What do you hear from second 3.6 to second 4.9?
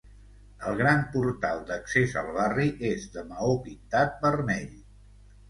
pintat vermell.